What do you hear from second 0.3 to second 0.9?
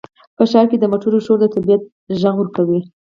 په ښار کې د